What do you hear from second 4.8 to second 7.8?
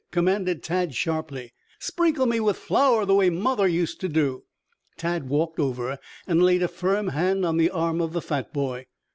Tad walked over and laid a firm hand on the